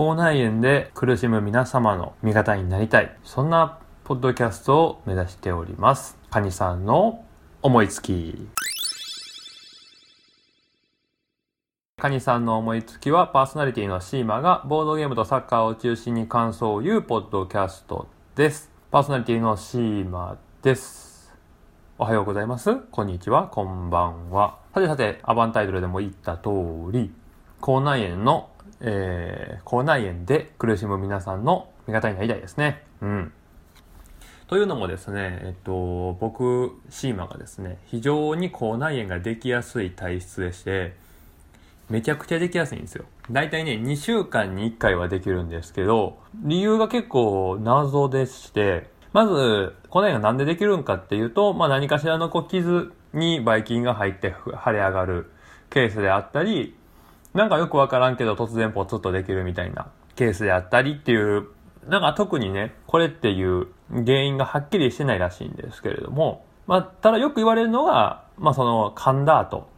[0.00, 3.14] 口内炎で苦しむ皆様の味方になりたい。
[3.22, 6.16] そんなポッドキャストを目指しております。
[6.30, 7.22] カニさんの
[7.60, 8.48] 思いつき。
[11.98, 18.70] カニさんの思いつきはパーソナリティのシーマがボードゲームとサッカーを中心に感想を言うポッドキャストです。
[18.90, 21.36] パーソナリティのシーマです。
[21.98, 22.74] おはようございます。
[22.74, 23.48] こんにちは。
[23.48, 24.60] こんばんは。
[24.72, 26.48] さてさて、アバンタイトルでも言った通
[26.90, 27.12] り、
[27.60, 28.48] 口内炎の、
[28.80, 32.82] えー、口内炎で苦しむ皆さんの味方になりたいですね。
[33.00, 33.32] うん。
[34.48, 40.96] というのもですね、えっと、僕、シーマがですね、非常に口内炎ができやすい体質でして、
[41.88, 43.04] めちゃくちゃできやすいんですよ。
[43.30, 55.30] だいたいね、2週間に1回はできるんですけど、理由が結構謎でして、まず、この辺がなんでできるんかっていうと、まあ何かしらのこう傷にばい菌が入って腫れ上がる
[55.68, 56.76] ケースであったり、
[57.34, 61.48] なんかよくわからんけど突然ポツッとできるみたいなケースであったりっていう、
[61.86, 69.68] なんか特にね、これっていう原因がはっきりしてないらしいんですけれども、まあ、ただよく言われるのが、まあその噛んだ後、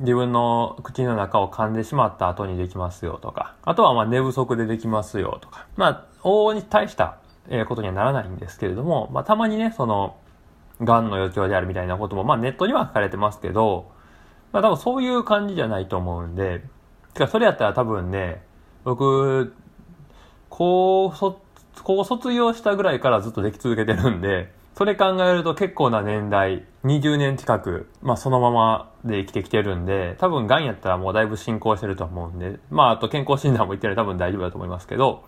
[0.00, 7.18] 自分の口の中を噛んでしまった後にできますよとか、あとはまあ寝不足でできますよとか、まあ、往々に大した
[7.68, 10.16] ことにはならないんですけれども、まあたまにね、その、
[10.80, 13.91] 癌の予兆であるみたいなことも、まあネットには書かれてますけど、
[14.52, 16.62] まあ多分そういう感じじゃないと思うんで、
[17.14, 18.42] てかそれやったら多分ね、
[18.84, 19.54] 僕、
[20.48, 21.38] 高卒、
[21.82, 35.24] 高卒業したぐらいからずっとでき続けてるんで、それ考えると結構な年代、20年近く、まあそのままで生きてきてるんで、多分癌やったらもうだいぶ進行してると思うんで、まああと健康診断も言ってる多分大丈夫だと思いますけど、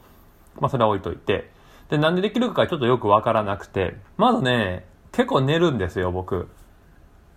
[0.61, 1.51] まあそれは置いといて。
[1.91, 6.49] で、なんでできるかちょっとよくわからなくて、まずね、結構寝るんですよ、僕。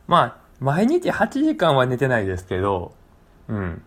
[0.08, 2.94] まあ、毎日8時間は寝てないですけど、
[3.48, 3.82] うん。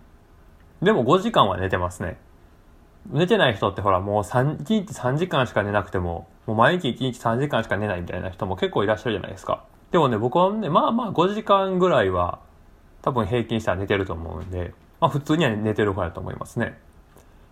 [0.82, 2.18] でも5時間は寝てますね。
[3.08, 9.64] 寝てない人ってほらもう3、1日3時間しか寝なくても、もう毎日1日3時間しか寝ないみたいな人も結構いらっしゃるじゃないですか。
[9.90, 12.40] でもね、僕はね、まあまあ5時間ぐらいは
[13.02, 16.78] 多分平均したら寝てると思うんで、まあ普通には寝てる方だと思いますね。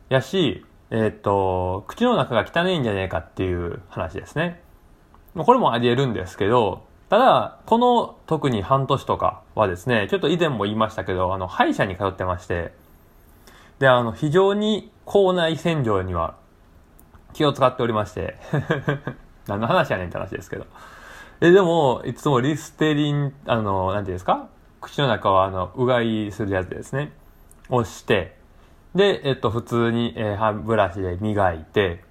[0.08, 4.62] やし、えー、っと、口の中が汚いんじゃねえかっていう話ですね。
[5.36, 12.72] これもあり得るんですけど、ただ、この特に半年とかはですね、ちょっと以前も言いましたけど、あの、歯医者に通ってまして、
[13.78, 16.36] で、あの、非常に口内洗浄には
[17.32, 18.36] 気を使っておりまして
[19.46, 20.66] 何の話やねんって話ですけど。
[21.40, 24.48] え、でも、いつもリステリン、あの、なんていうんですか？
[24.80, 27.12] 口の中は、あの、うがいするやつですね。
[27.70, 28.36] をして、
[28.94, 32.04] で、えっと、普通に、えー、歯ブラシで磨いて、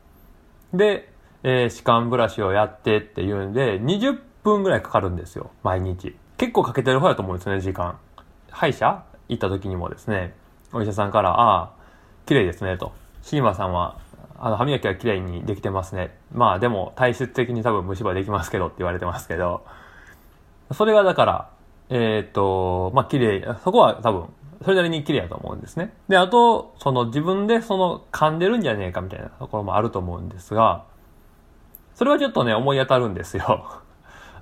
[0.73, 1.11] で、
[1.43, 6.15] えー、歯間ブラシをやってっていうんで、20分ぐらいかかるんですよ、毎日。
[6.37, 7.97] 結構かけてる方だと思うんですよね、時間。
[8.49, 9.03] 歯医者？
[9.29, 10.35] 行った時にもですね、
[10.71, 11.69] お医者さんから、ああ、
[12.25, 12.93] 綺麗ですね、と。
[13.21, 13.97] シーマさんは、
[14.39, 16.17] あの、歯磨きは綺麗にできてますね。
[16.33, 19.65] まあでも、体質的に多分虫歯できますけどって言われてますけど、
[20.73, 21.49] それがだから、
[21.89, 24.25] えー、っと、まあ綺麗、そこは多分、
[24.63, 25.93] それなりに綺麗だと思うんですね。
[26.07, 30.85] で、あと、その自分でその噛んでるんじゃねえかみたいなところもあると思うんですが、
[31.95, 33.81] それはちょっとね、思い当たるんですよ。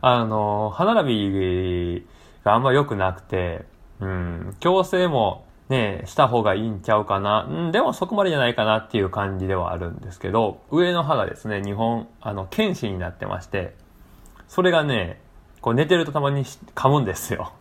[0.07, 2.05] あの、歯並び
[2.43, 3.66] があんま良くなくて、
[3.99, 7.47] うん、矯正もね、した方がいいんちゃうかな。
[7.49, 13.73] うん、でもそこまでじゃないかなっていう感じではあるんですけど、上の歯がですね、日本、あの、剣士になってまして、
[14.47, 15.19] それがね、
[15.59, 17.53] こう寝てるとたまに噛むんですよ。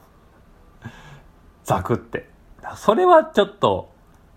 [1.64, 2.28] ザクって。
[2.76, 3.90] それはちょっと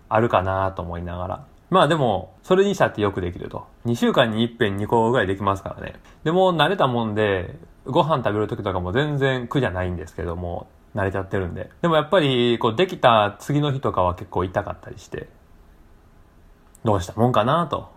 [0.08, 1.44] あるかなと思いながら。
[1.70, 3.66] まあでも、それにしたってよくできると。
[3.84, 5.96] 2週間に1遍2個ぐらいできますからね。
[6.24, 11.70] でも慣れたもんで、ご飯食べる時とかも全然苦じゃないんですけども、慣れちゃってるんで。
[11.82, 15.28] でもやっぱり、こう、できた次の日とかは結構痛かったりして、
[16.84, 17.90] どうしたもんかなと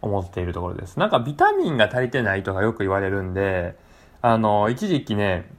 [0.00, 0.98] 思っているところです。
[0.98, 3.76] なんかビタミンが足りてないとかよく言われるんで、
[4.22, 5.50] あの、一時期ね、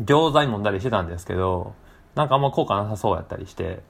[0.00, 1.74] 錠剤飲んだりしてたんですけど、
[2.14, 3.82] なんかあんま効果なさそうやったりして、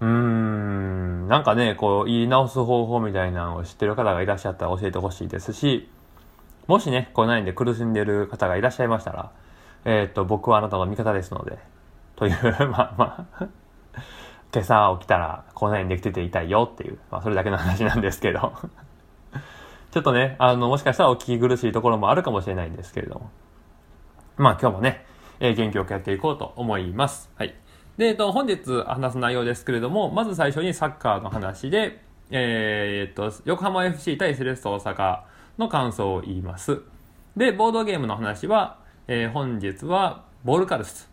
[0.00, 5.88] うーん、なんかね、こう、言い直す方法みたいなのを知ってる方がいらっしゃったら教えてほしいですし、
[6.66, 9.32] もしね、こうないんで苦しんでる方がいらっしゃいましたら、
[9.84, 11.58] えっ、と、僕はあなたの味方ですので、
[12.16, 12.34] という
[12.70, 13.46] まあまあ
[14.52, 18.54] 今朝起きたらこんなにできてて痛いよっていう、まあそれだけの話なんですけど
[19.92, 23.30] ちょっとね、あの、もしかしたらお聞き苦しいところもあるかもしれないんですけれども、
[24.36, 25.06] まあ今日もね、
[25.40, 27.30] えー、元気よくやっていこうと思います。
[27.36, 27.54] はい。
[27.98, 32.00] で、えっと、本日話す内容ですけれども、まず最初にサッカーの話で、
[32.30, 35.22] えー、っと、横浜 FC 対セレッソ大阪
[35.58, 36.80] の感想を言います。
[37.36, 38.78] で、ボードゲームの話は、
[39.08, 41.10] えー、本日はボールカルス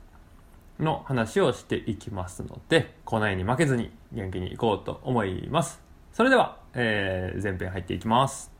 [0.79, 5.81] の話をしていきますので、このように負けずに元気にいこうと思います。
[6.13, 8.51] それでは、えー、前編入っていきます。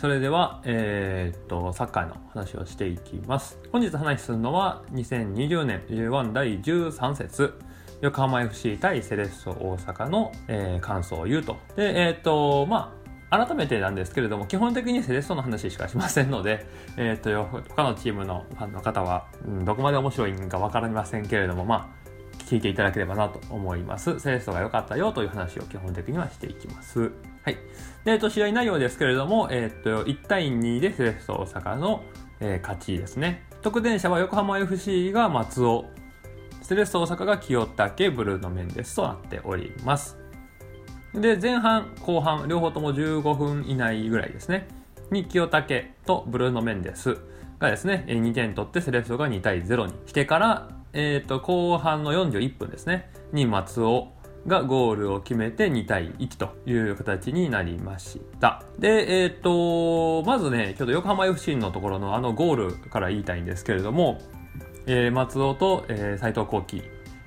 [0.00, 3.58] それでは、えー、っと、サッカーの話をしていきます。
[3.70, 7.52] 本日話するのは、2020年 J1 第13節、
[8.00, 11.58] 横浜 FC 対セレッソ大阪の、えー、感想を言うと。
[11.76, 12.96] で、えー、っと、ま
[13.28, 24.18] あ、改めてなんですけれども、基本的にセレッソの話しかしませんので、えー、っと、他のチームのファンの方は、うん、どこまで面白いんかわかりませんけれども、まあ、聞いていただければなと思います。
[24.18, 27.12] セレッソが良かったよという話を基本的にはしていきます。
[27.44, 27.54] はい。
[28.04, 32.02] で、えっと、試合内容ですけれども、えっと、1対2でセレッソ大阪の、
[32.40, 33.46] えー、勝ちですね。
[33.62, 35.84] 得点者は横浜 FC が松尾、
[36.62, 40.18] セレッソ大阪が清武、ブルーの面ですとなっております。
[41.14, 44.68] で、前半、後半、両方とも15分以内ぐらいですね。
[45.10, 47.18] に清武とブルーの面です
[47.58, 54.12] がですね、2点取ってセレッソが2対0にしてから、えっ、ー、と、後半の41分ですね、に松尾
[54.46, 58.62] がゴールを決めて2対1という形になりました。
[58.78, 64.20] で、えっ、と、まずね、ちょっと横浜 FC のところのあのゴールから言いたいんですけれども、
[64.86, 66.82] えー、松尾と、えー、斉藤幸輝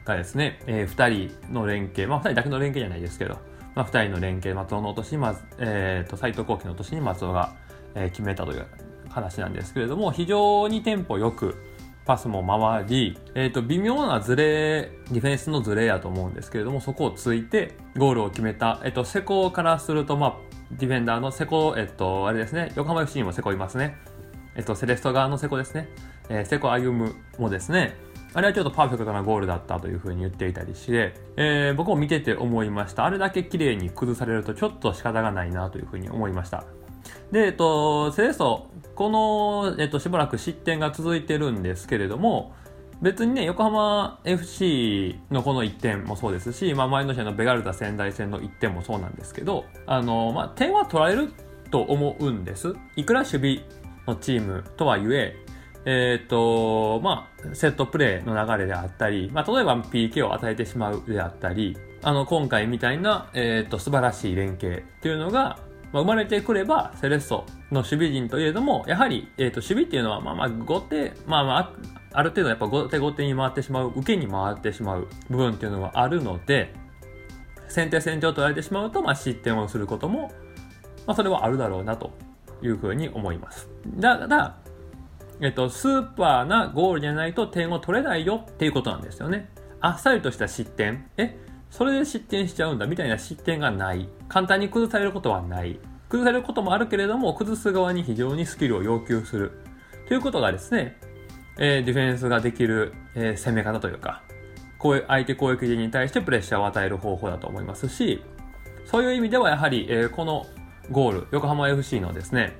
[0.05, 3.39] がですね、えー、2人の連携、まあ2人だけの連携じゃないですけど、
[3.75, 7.55] まあ2人の連携、松尾の落としに、ま、えー、と、斉藤幸輝の落としに松尾が、
[7.95, 8.65] えー、決めたという
[9.09, 11.55] 話なんですけれども、非常にテンポよく、
[12.05, 20.35] パスも回り、えっ、ー、と、微妙なズレ、ディフェンスのズレやと思うんですけれども、そこをついてゴールを決めた、えっ、ー、と、瀬古からすると、まあ、
[20.71, 23.97] ディフェンダーの瀬古、えっ、ー、と、あれですね、横浜 FC にも瀬古いますね。
[24.55, 25.87] えっと、セレスト側の瀬古ですね。
[26.29, 27.95] えー、瀬古歩夢もですね、
[28.33, 33.05] あれはちょっとパーフェクトなゴールだったというふうに言っていたりして、えー、僕も見てて思いました。
[33.05, 36.63] あれだけ綺麗に崩されるとちょっと仕方がないなというふうに思いました。
[37.33, 42.53] で、えっと、セレッソ、この、えっと、しばらく失点が続いてるんですけれども、
[43.01, 51.33] 別にね、横浜 FC のこの1点もそうですし、まあ、前の試合のベガルタ仙台戦の1点もそうなんですけど、あの、まあ、点は取られる
[51.71, 52.75] と思うんです。
[52.95, 53.59] いくら守備
[54.05, 55.35] のチームとはいえ、
[55.85, 65.57] えっ、ー、と、まあ、セットプレーの流れであったり、まあ、例えば PK を与えてしまうであったり、あの、今回みたいな、えっ、ー、と、素晴らしい連携っていうのが、
[65.93, 71.73] まあ、生まれてくれば、セレッソの守備陣といえども、やはり、え、ー、と、守備っていうのは、まあまあ、後手、まあまあ、
[72.11, 76.73] ある程度やっぱ後手後手に回ってしまう、受けに回ってしまう部分っていうのはあるので、
[77.69, 80.31] 先手先手を取られてしまうと、まあ、失点をすることも、
[81.05, 82.11] まあ、それはあるだろうなと
[82.61, 83.69] いうふうに思います。
[83.97, 84.57] だから、
[85.41, 89.49] えっと、スーパーなゴールじゃないと点を取れないよっていうことなんですよね。
[89.79, 91.09] あっさりとした失点。
[91.17, 91.37] え、
[91.73, 94.07] それで失点しちゃうんだみたいな失点がない。
[94.29, 95.79] 簡単に崩されることはない。
[96.07, 99.53] 崩されることもあるけれども、崩す側に非常にスキルを要求する。
[100.07, 100.95] ということがですね、
[101.57, 104.21] えー、ディフェンスができる、えー、攻め方というか、
[105.07, 108.23] 相手攻撃陣に対してプレッシャーを与える方法だと思いますし、
[108.85, 110.45] そういう意味ではやはり、えー、この
[110.91, 112.53] ゴール、横浜 FC のですね、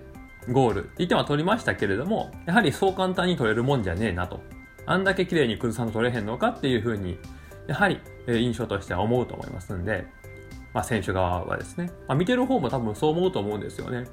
[0.51, 4.41] ゴール、1点は取りましたけれども、やはりそう簡単に取れるもんじゃねえなと。
[4.87, 7.19] あんだけ綺麗に崩さんと取れへんのかっていうふうに
[7.67, 10.05] やはり、え印象としては思うと思いますんで、
[10.73, 14.07] まあ、選手側はですね、まあ、見てる方も多分そう思うと思うんですよね。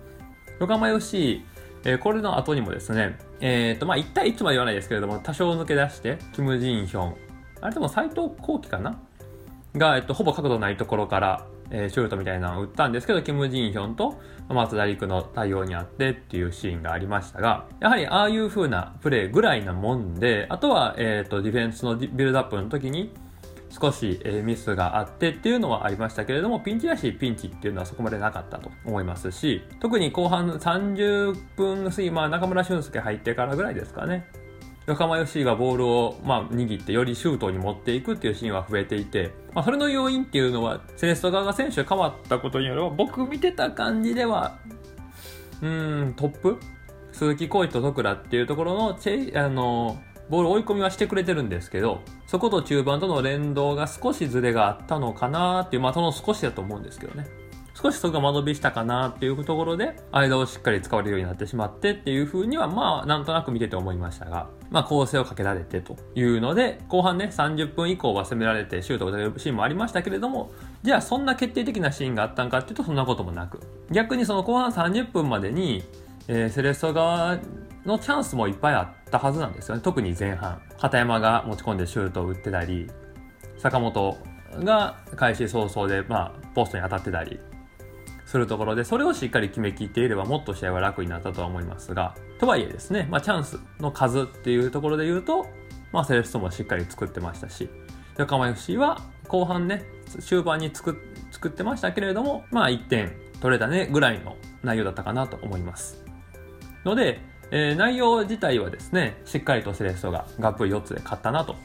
[0.58, 1.43] 横浜 FC、
[1.85, 7.14] えー、これの後にもですね、えっ、ー、と、まあ、1対1まで言わないですけれども、多少抜け出して、キム・ジンヒョン、
[7.62, 9.01] あれでも斎藤幸輝かな？
[9.77, 23.13] が、えっと、ほぼ角度ないところから、えー、シュートみたいなのを打ったんですけど、キム・ジンヒョンと松田陸の対応にあってっていうシーンがありましたが、やはりああいう風なプレーぐらいなもんで、あとは、えっ、と、ディフェンスのビルドアップの時に、
[23.70, 34.27] 少し、えミスがあってっていうのはありましたけれども、ピンチらしいピンチっていうのはそこまでなかったと思いますし、特に後半30分過ぎ、まあ中村俊介入ってからぐらいですかね。
[34.86, 44.58] 横浜 FC がボールを、まあ、握ってよりシュートに持っていくっていうシーンは増えていて、まあ、それの要因っていうのは、セレスト側が選手が変わったことによる僕見てた感じでは、
[45.62, 46.58] うん、トップ？
[47.12, 50.00] 鈴木浩一と徳良っていうところのチェ、あの、
[50.31, 57.27] ボール追い込みはしてくれてるんですけど、そこと中盤との連動が少しズレがあったのかなっていう、まあその少しだと思うんですけどね。
[57.75, 70.53] 少しそこが間延びしたかなっていうところで、間をしっかり使われるようになってしまってっていう風には、まあなんとなく見てて思いましたが、まあ構成をかけられてというので、後半ね、30分以降は攻められてシュートを打たれるシーンもありましたけれども、
[70.84, 73.58] じゃあそんな決定的なシーンがあったんかっていうとそんなこともなく、
[73.91, 75.82] 逆にその後半30分までに、
[76.29, 77.39] えー、セレッソ側
[77.84, 79.82] のチャンスもいっぱいあってたはずなんですよね。
[79.82, 80.60] 特に前半。
[80.79, 82.90] 片山が持ち込んでシュートを打ってたり、
[83.58, 84.19] 坂本
[84.58, 87.38] が開始早々で、まあ、ポストに当たってたり
[88.24, 95.46] するところで、それをしっかり決めきっていればもっと試合は楽になったとは思いますが、とはいえですね、まあ、チャンスの数っていうところで言うと、
[95.93, 97.69] まあ、セレッソもしっかり作ってましたし、
[98.17, 99.84] 横浜 FC は後半ね、
[100.20, 100.96] 終盤に作
[101.31, 106.05] 作ってましたけれども、まあ1点取れたねぐらいの内容だったかなと思います。
[106.84, 107.20] ので、
[107.51, 111.57] えー、内容自体はですね、しっかりとセレッソががっぷり4つで勝ったなと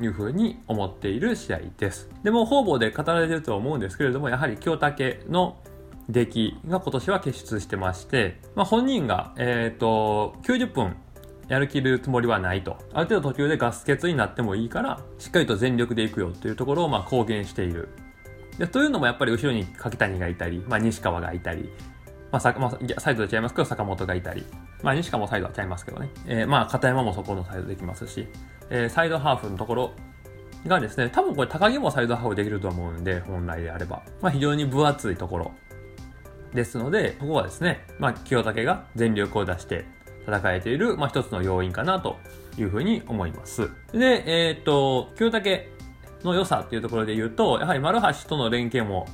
[0.00, 2.10] いうふうに思っている試合です。
[2.22, 5.58] でも方々で語られてると思うんですけれども、やはり京武の
[6.08, 10.96] 出来が今年は結出してまして、まあ、本人が、え、ー、と、90分
[11.48, 12.76] やる気るつもりはないと。
[12.92, 17.88] ある程度途中でガス欠になってもいいから、しっかりと全力でいくよっていうところをまあ公言している。
[18.58, 21.70] でというのもやっぱり後ろに柿谷がいたり、まあ、西川がいたり、
[22.36, 24.44] まあさまあ、サイドで違いますけど坂本がいたり、
[24.82, 28.28] まあ、西川もサイドは違いますけどね、えー、まあ片山もそこのサイドできますし、
[28.68, 29.92] えー、サイドハーフのところ
[30.66, 34.02] がですね、多分これ高木もサイドハーフできると思うんで、本来であれば。
[34.20, 35.52] まあ、非常に分厚いところ
[36.52, 39.86] ですので、ここはですね、まあ、清武が全力を出して
[40.26, 42.18] 戦えている、まあ、一つの要因かなと
[42.58, 43.70] いうふうに思います。
[43.92, 45.60] で、えー、っと、清武
[46.22, 49.06] の良さっていうところで言うと、やはり丸橋との連携も、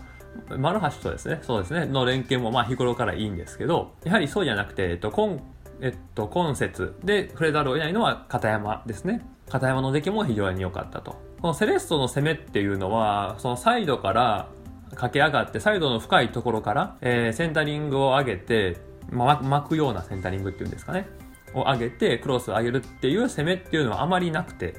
[0.57, 5.41] 丸橋とですね、そうですね、の連携もまあ日頃からいいんですけど、やはりそうじゃなくて、えっと、今、
[5.81, 9.27] えっと、今節で触れざるを得ないのは片山ですね。
[9.49, 11.17] 片山の出来も非常に良かったと。
[11.41, 14.49] このセレッソの攻めっていうのは、そのサイドから
[14.95, 18.77] 駆け上がって、サイドの深いところから、えー、センタリングを上げて、
[19.11, 21.07] ま、巻くようなセンタリングっていうんですかね。
[21.55, 24.75] を上げて、クロスを上げるっていう攻めっていうのはあまりなくて、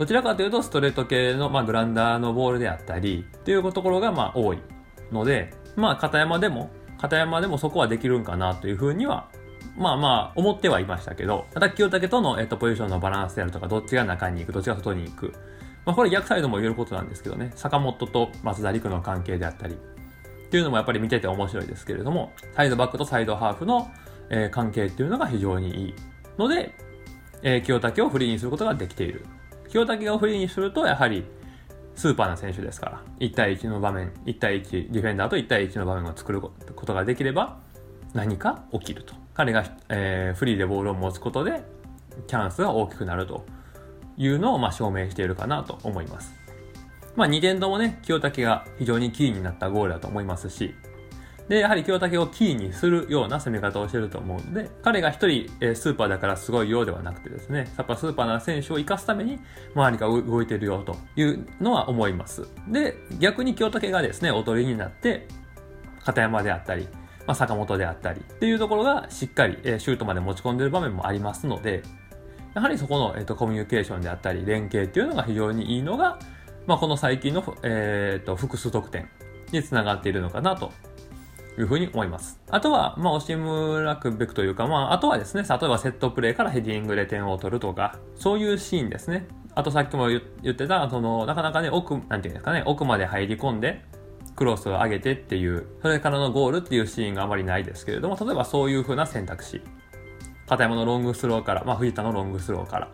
[0.00, 4.58] どちらかというとストレート系の、まあ、グランダーのボールであったりっていうところがまあ多い
[5.12, 9.28] ので、まあ片山でも、片山でもそこはできるんかなというふうには、
[9.76, 15.34] まあまあ思ってはいましたけど、ただ清武との、えっと、ポジションのバランスであるとか、どっちが中に行く、どっちが外に行く。
[15.84, 19.76] まあこれ逆サイドも言えることなんですけどね、坂本と松田陸の関係であったり、っ
[20.48, 23.90] ていうのもやっぱり見てて面白いですけれども、サイドバックとサイドハーフの、
[24.30, 25.94] えー、関係っていうのが非常にいい
[26.38, 26.74] ので、
[27.42, 29.26] えー、清武をフリーにすることができている。
[29.70, 31.24] 清武をフリーにすると、やはり、
[31.94, 36.50] スーパーな選手ですから、1対1の場面、1対1、ディフェンダーと1対1の場面を作るこ
[36.86, 37.58] とができれば、
[38.12, 39.14] 何か起きると。
[39.34, 41.62] 彼が、えー、フリーでボールを持つことで、
[42.26, 43.46] チャンスが大きくなると
[44.16, 46.34] いうのを、まあ、証明しているかなと思います。
[47.14, 50.74] まあ、2点ともね、清武が非常にキーになったゴールだと思いますし、
[51.50, 59.40] で、やはり清武をキーにするような攻め方をしてると思うので、彼が一人、え、スーパーだからすごいようではなくてですね、やっぱスーパーな選手を生かすために、
[59.74, 62.46] 周りが動いてるよというのは思います。
[62.68, 65.26] で、逆に清武がですね、おとりになって、
[66.04, 66.86] 片山であったり、
[67.26, 71.82] まあ、坂本であったりっていうところがしっかり、え、シュートまで持ち込んでる場面もありますので、
[72.54, 76.20] やはりそこの、えーと、コミュニケーションであったり、連携っていうのが非常にいいのが、
[76.68, 79.08] まあ、この最近の、えーと複数得点
[79.50, 80.72] につながっているのかなと
[81.60, 82.40] いうふうに思います。
[82.50, 89.26] あとは、まあ、惜しむらくべくというか、まあ、あとはですね、例えばセットプレーからヘディングで点を取るとか、そういうシーンですね。
[89.54, 90.20] あとさっきも言
[90.52, 93.84] ってた、その、なかなかね、奥、なんていうんですかね、奥まで入り込んで、
[94.36, 99.60] クロスを上げてっていう、それからのゴールっていうシーンがあまりないですけれども、例えばそういう風な選択肢。
[100.48, 102.88] 片山のロングスローから、まあ、藤田のロングスローから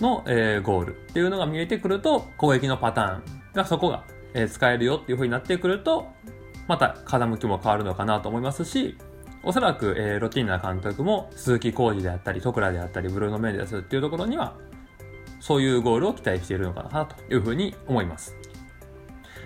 [0.00, 3.22] の、えー、ゴールっていうのが見えてくると、攻撃のパターン
[3.54, 4.04] がそこが、
[4.34, 6.08] えー、使えるよっていう風になってくると、
[6.68, 8.96] また風向きも変わるのかなと思いますし、
[9.44, 14.54] おそらく、えー、ロティーナ監督も鈴木浩二であったり、徳倉であったり、ブルーノ・メンデスっていうところには、
[15.40, 18.36] そういうゴールを期待しているのかなというふうに思います。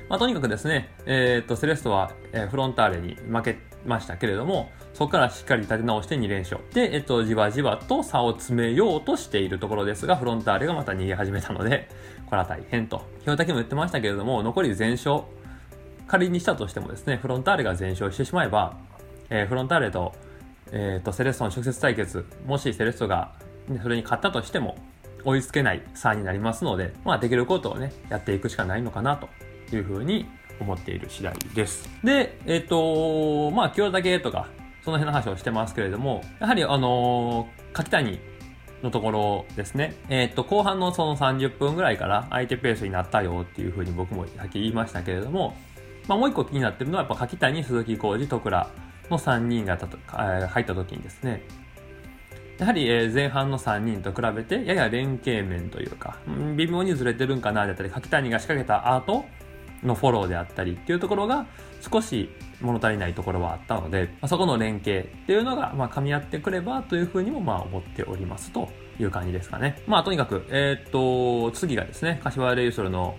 [0.08, 6.61] まあ、とにかくですね、えー、っと、セレストは、えー、フロンターレに負けましたけれども、そこからしっかり立て直して2連勝。
[6.73, 11.88] で、えっと、じわじわと差を詰めようとしているところですが、フロンターレがまた逃げ始めたので、
[12.26, 13.02] これは大変と。
[13.26, 15.23] 表だけも言ってましたけれども、残り全勝。
[16.06, 18.76] 仮にしたとしてもですね、フロンターレが全勝してしまえば、
[19.28, 20.14] えー、フロンターレと、
[20.72, 23.32] えー、と、セレッソの直接対決、もしセレッソが、
[23.82, 24.76] それに勝ったとしても、
[25.25, 29.28] 追いつけない差になりますので、まあ、できることをね、やっていくしかないのかな、と
[29.75, 30.26] いうふうに
[30.60, 31.88] 思っている次第です。
[32.04, 34.46] で、えっ、ー、と、まあ、清武とか、
[34.84, 38.20] その辺の話をしてますけれども、やはり、あのー、柿谷
[38.84, 39.96] のところですね。
[40.08, 45.56] えっ、と、後半のその30分ぐらいから相手ペースになったよっていうふうに僕もさっき言いましたけれども、
[46.08, 48.68] まあ、もう一個気になってるのはやっぱ柿谷、鈴木浩二、徳倉
[49.10, 51.42] の3人がたと入った時にですね、
[52.58, 59.25] やはり前半の3人と比べてやや連携面というか、うん微妙にずれてるんかなだったり、柿谷が仕掛けた後
[59.82, 61.46] のフォローであったりっていうところが
[61.80, 69.82] 少し物足りないところはあったので、まあそこの連携っていうのがまあ噛み合ってくればというふうにもまあ思っておりますという感じですかね。
[69.86, 73.16] まあとにかく、えー、っと、次がですね、柏レイソルの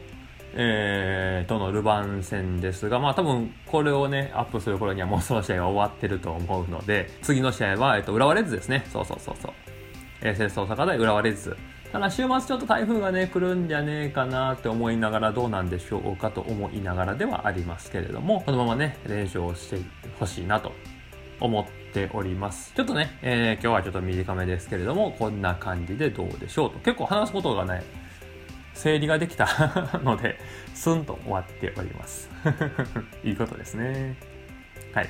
[0.60, 8.84] えー、とのルヴァン戦ですが、まあ多分これをね、アップする頃にはもうその試合は終わってると思うので、次の試合は、えっ、と、浦和レッズですね。
[8.92, 9.52] そうそうそうそう。
[10.22, 11.56] えー、セレッソ大阪で浦和レッズ。
[11.92, 19.80] ただ週末ちょっと台風がね、来るんじゃねえかなって思いながらどうなんでしょうかと思いながらではありますけれども、このままね、練習をして
[20.20, 20.72] ほしいなと
[21.40, 22.74] 思っております。
[22.76, 26.80] ちょっとね、えー、今日はちょっと短めですけれども、こんな感じでどうでしょうと。
[26.80, 27.84] 結構話すことがなね、
[28.78, 29.48] 整理ができた
[30.04, 30.40] ので、
[30.74, 32.30] スンと終わっております。
[33.24, 34.16] いいことですね。
[34.94, 35.10] はい。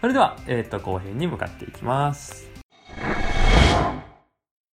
[0.00, 2.51] それでは、えっ、ー、と、後編に向かっていきます。